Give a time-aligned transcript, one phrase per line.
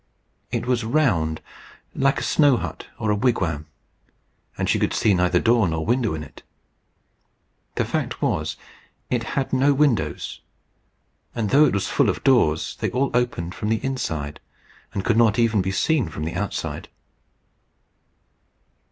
[0.51, 1.41] It was round,
[1.93, 3.67] like a snow hut or a wigwam;
[4.57, 6.41] and she could see neither door nor window in it.
[7.75, 8.57] The fact was,
[9.11, 10.41] it had no windows;
[11.35, 14.39] and though it was full of doors, they all opened from the inside,
[14.91, 16.89] and could not even be seen from the outside.